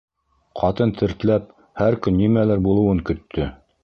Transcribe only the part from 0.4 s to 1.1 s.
Ҡатын